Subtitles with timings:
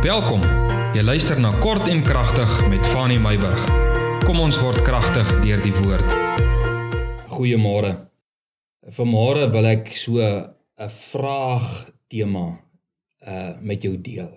[0.00, 0.40] Welkom.
[0.96, 3.60] Jy luister na Kort en Kragtig met Fanny Meyburg.
[4.24, 6.14] Kom ons word kragtig deur die woord.
[7.28, 7.90] Goeiemôre.
[8.96, 12.56] Vanmôre wil ek so 'n vraag tema
[13.20, 14.32] uh met jou deel.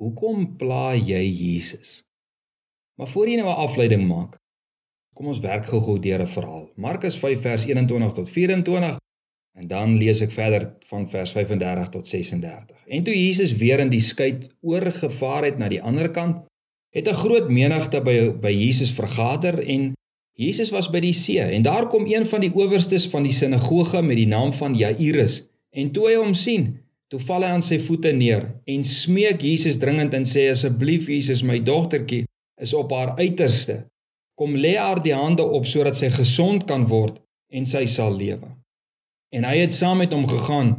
[0.00, 2.02] Hoekom pla jy Jesus?
[2.96, 4.40] Maar voor jy nou 'n afleiding maak,
[5.14, 6.72] kom ons werk gou-gou deur 'n verhaal.
[6.76, 8.96] Markus 5 vers 21 tot 24
[9.58, 12.76] En dan lees ek verder van vers 35 tot 36.
[12.86, 16.44] En toe Jesus weer in die skei oorgevaar het na die ander kant,
[16.94, 19.92] het 'n groot menigte by by Jesus vergader en
[20.38, 24.02] Jesus was by die see en daar kom een van die owerstes van die sinagoge
[24.02, 26.78] met die naam van Jairus en toe hy hom sien,
[27.10, 31.42] toe val hy aan sy voete neer en smeek Jesus dringend en sê asseblief Jesus
[31.42, 32.24] my dogtertjie
[32.60, 33.84] is op haar uiterste.
[34.38, 37.18] Kom lê haar die hande op sodat sy gesond kan word
[37.50, 38.48] en sy sal lewe.
[39.34, 40.78] En hy het saam met hom gegaan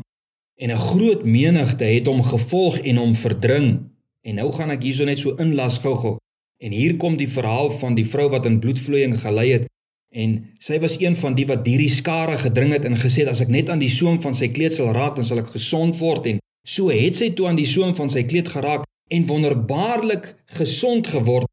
[0.59, 3.79] en 'n groot menigte het hom gevolg en hom verdring.
[4.21, 6.17] En nou gaan ek hierso net so inlas gou-gou.
[6.57, 9.67] En hier kom die verhaal van die vrou wat in bloedvloeiing gelei het
[10.09, 13.43] en sy was een van die wat hierdie skare gedring het en gesê het as
[13.45, 16.25] ek net aan die soem van sy kleed sal raak dan sal ek gesond word
[16.31, 21.07] en so het sy toe aan die soem van sy kleed geraak en wonderbaarlik gesond
[21.07, 21.47] geword.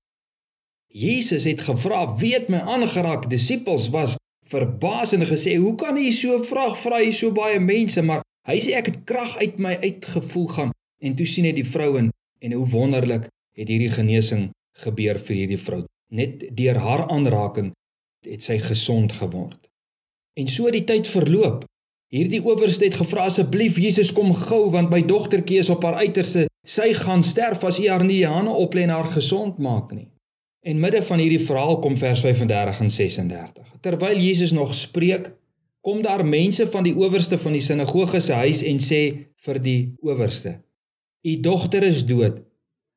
[0.92, 4.16] Jesus het gevra, "Wie het my aangeraak?" Disippels was
[4.50, 8.58] verbaas en gesê, "Hoe kan hy so vraag vra hy so baie mense?" Maar hy
[8.58, 10.70] sê ek het krag uit my uitgevoel gaan
[11.02, 14.50] en toe sien hy die vrou en en hoe wonderlik het hierdie genesing
[14.84, 15.84] gebeur vir hierdie vrou.
[16.12, 17.72] Net deur haar aanraking
[18.26, 19.58] het sy gesond geword.
[20.36, 21.64] En so die tyd verloop.
[22.12, 26.46] Hierdie owerste het gevra asseblief Jesus kom gou want my dogtertjie is op haar uiterste.
[26.66, 30.08] Sy gaan sterf as u haar nie hande oplê en haar gesond maak nie.
[30.66, 33.66] En midde van hierdie verhaal kom vers 35 en 36.
[33.86, 35.28] Terwyl Jesus nog spreek,
[35.86, 39.02] kom daar mense van die owerste van die sinagoge se huis en sê
[39.46, 40.56] vir die owerste:
[41.22, 42.42] "U dogter is dood.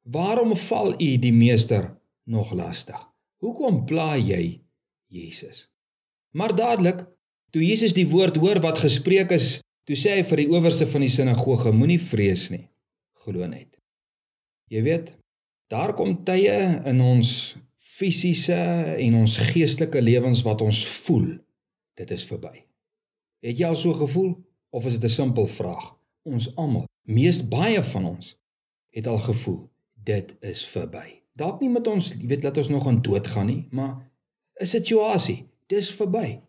[0.02, 1.92] Waarom val u die meester
[2.26, 2.98] nog lastig?
[3.46, 4.62] Hoekom pla jy
[5.14, 5.68] Jesus?"
[6.34, 7.06] Maar dadelik,
[7.54, 11.06] toe Jesus die woord hoor wat gespreek is, toe sê hy vir die owerste van
[11.06, 12.66] die sinagoge: "Moenie vrees nie.
[13.14, 13.78] Glo net."
[14.74, 15.14] Jy weet,
[15.70, 18.58] Daar kom tye in ons fisiese
[18.98, 21.28] en ons geestelike lewens wat ons voel
[22.00, 22.64] dit is verby.
[23.46, 24.32] Het jy al so gevoel
[24.74, 25.94] of is dit 'n simpel vraag?
[26.26, 28.36] Ons almal, mees baie van ons
[28.90, 29.70] het al gevoel
[30.04, 31.22] dit is verby.
[31.38, 34.10] Dalk nie met ons, jy weet, laat ons nog aan dood gaan nie, maar
[34.62, 36.42] 'n situasie, dis verby.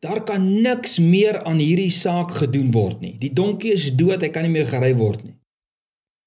[0.00, 3.18] Daar kan niks meer aan hierdie saak gedoen word nie.
[3.18, 5.39] Die donkie is dood, hy kan nie meer gery word nie.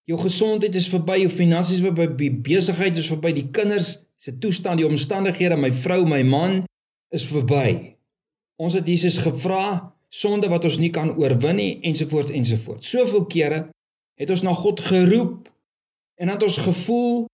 [0.09, 4.81] Jou gesondheid is verby, jou finansies is verby, besigheid is verby, die kinders se toestand,
[4.81, 6.64] die omstandighede, my vrou, my man
[7.16, 7.96] is verby.
[8.59, 12.90] Ons het Jesus gevra sonde wat ons nie kan oorwin nie ensovoorts ensovoorts.
[12.92, 13.59] Soveel kere
[14.19, 15.50] het ons na God geroep
[16.22, 17.25] en het ons gevoel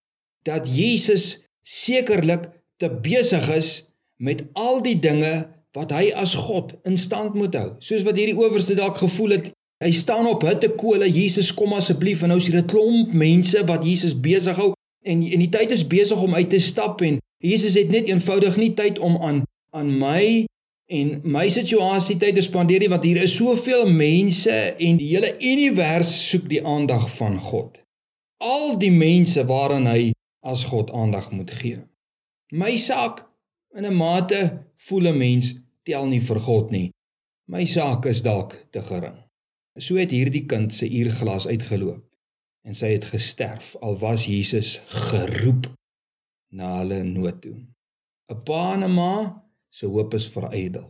[0.47, 2.47] dat Jesus sekerlik
[2.79, 3.71] te besig is
[4.17, 7.73] met al die dinge wat hy as God in stand moet hou.
[7.83, 12.33] Soos wat hierdie owerste dalk gevoel het, Hy staan op hittekole, Jesus kom asseblief en
[12.33, 14.73] nou is hier 'n klomp mense wat Jesus besig hou
[15.05, 18.57] en en die tyd is besig om uit te stap en Jesus het net eenvoudig
[18.57, 20.45] nie tyd om aan aan my
[20.89, 25.31] en my situasie tyd te spandeer nie want hier is soveel mense en die hele
[25.39, 27.79] univers soek die aandag van God.
[28.43, 30.11] Al die mense waaraan hy
[30.43, 31.79] as God aandag moet gee.
[32.51, 33.23] My saak
[33.77, 36.91] in 'n mate voel 'n mens tel nie vir God nie.
[37.47, 39.28] My saak is dalk te gering.
[39.79, 42.03] So het hierdie kind se uurglas uitgeloop
[42.67, 45.69] en sy het gesterf al was Jesus geroep
[46.51, 47.55] na hulle nood toe.
[48.33, 49.13] 'n Pa en 'n ma
[49.71, 50.89] se hoop is verydel.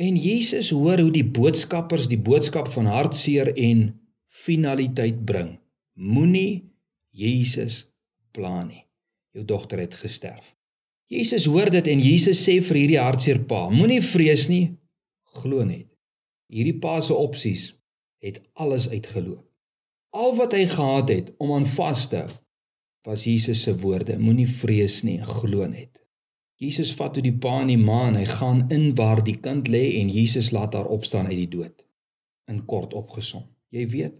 [0.00, 5.58] En Jesus hoor hoe die boodskappers die boodskap van hartseer en finaliteit bring.
[5.94, 6.72] Moenie
[7.10, 7.84] Jesus
[8.32, 8.84] pla nie.
[9.32, 10.54] Jou dogter het gesterf.
[11.06, 14.76] Jesus hoor dit en Jesus sê vir hierdie hartseer pa: Moenie vrees nie,
[15.40, 15.88] glo net.
[16.48, 17.76] Hierdie pa se opsies
[18.24, 19.44] het alles uitgeloop.
[20.10, 22.32] Al wat hy gehad het om aan vas te hou,
[23.06, 26.02] was Jesus se woorde: Moenie vrees nie, glo net.
[26.56, 29.68] Jesus vat toe die pa en die ma en hy gaan in waar die kind
[29.68, 31.84] lê en Jesus laat haar opstaan uit die dood.
[32.50, 33.44] In kort opgesom.
[33.76, 34.14] Jy weet,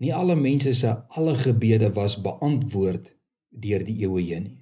[0.00, 3.10] nie alle mense se alle gebede was beantwoord
[3.64, 4.60] deur die eeue heen nie.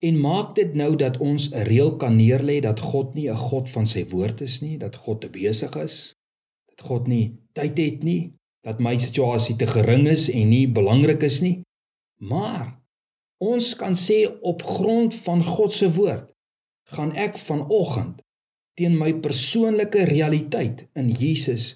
[0.00, 3.68] En maak dit nou dat ons 'n reël kan neerlê dat God nie 'n God
[3.70, 6.16] van sy woord is nie, dat God te besig is,
[6.86, 8.32] God nie tyd het nie,
[8.64, 11.60] dat my situasie te gering is en nie belangrik is nie.
[12.20, 12.76] Maar
[13.40, 16.28] ons kan sê op grond van God se woord
[16.94, 18.20] gaan ek vanoggend
[18.76, 21.72] teen my persoonlike realiteit in Jesus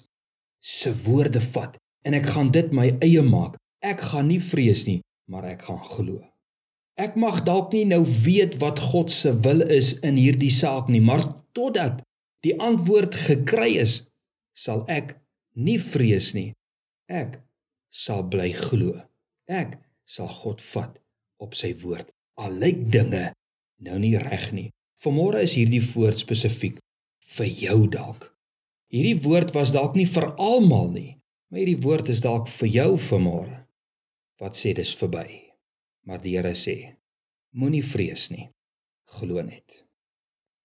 [0.61, 5.01] se woorde vat en ek gaan dit my eie maak Ek gaan nie vrees nie,
[5.29, 6.17] maar ek gaan glo.
[6.97, 11.03] Ek mag dalk nie nou weet wat God se wil is in hierdie saak nie,
[11.03, 11.21] maar
[11.57, 11.99] totdat
[12.45, 13.99] die antwoord gekry is,
[14.55, 15.15] sal ek
[15.55, 16.53] nie vrees nie.
[17.07, 17.39] Ek
[17.91, 18.95] sal bly glo.
[19.47, 20.97] Ek sal God vat
[21.43, 22.09] op sy woord.
[22.41, 23.29] Al lyk dinge
[23.85, 24.69] nou nie reg nie.
[25.03, 26.79] Vanmôre is hierdie woord spesifiek
[27.35, 28.29] vir jou dalk.
[28.93, 31.17] Hierdie woord was dalk nie vir almal nie,
[31.49, 33.57] maar hierdie woord is dalk vir jou vanmôre.
[34.41, 35.41] Wat sê dis verby.
[36.05, 36.75] Maar die Here sê:
[37.55, 38.49] Moenie vrees nie.
[39.17, 39.84] Glo net.